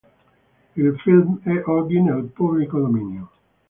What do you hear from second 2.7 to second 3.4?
dominio.